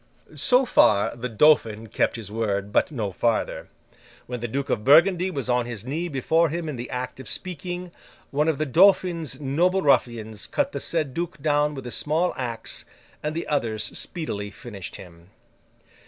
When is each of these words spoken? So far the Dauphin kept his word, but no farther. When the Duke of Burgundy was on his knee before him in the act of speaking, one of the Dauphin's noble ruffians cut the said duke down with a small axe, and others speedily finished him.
So 0.35 0.65
far 0.65 1.15
the 1.15 1.29
Dauphin 1.29 1.85
kept 1.85 2.15
his 2.15 2.31
word, 2.31 2.71
but 2.71 2.89
no 2.89 3.11
farther. 3.11 3.67
When 4.25 4.39
the 4.39 4.47
Duke 4.47 4.71
of 4.71 4.83
Burgundy 4.83 5.29
was 5.29 5.47
on 5.47 5.67
his 5.67 5.85
knee 5.85 6.07
before 6.07 6.49
him 6.49 6.67
in 6.67 6.75
the 6.75 6.89
act 6.89 7.19
of 7.19 7.29
speaking, 7.29 7.91
one 8.31 8.47
of 8.47 8.57
the 8.57 8.65
Dauphin's 8.65 9.39
noble 9.39 9.83
ruffians 9.83 10.47
cut 10.47 10.71
the 10.71 10.79
said 10.79 11.13
duke 11.13 11.39
down 11.39 11.75
with 11.75 11.85
a 11.85 11.91
small 11.91 12.33
axe, 12.35 12.83
and 13.21 13.45
others 13.45 13.83
speedily 13.95 14.49
finished 14.49 14.95
him. 14.95 15.29